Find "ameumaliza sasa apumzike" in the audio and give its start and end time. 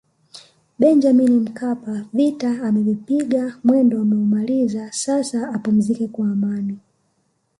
4.01-6.07